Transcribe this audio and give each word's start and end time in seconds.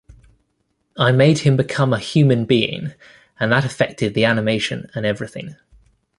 I 0.97 1.11
made 1.11 1.37
him 1.37 1.55
become 1.55 1.93
a 1.93 1.99
human 1.99 2.45
being 2.45 2.93
and 3.39 3.51
that 3.51 3.65
affected 3.65 4.15
the 4.15 4.25
animation 4.25 4.89
and 4.95 5.05
everything. 5.05 5.57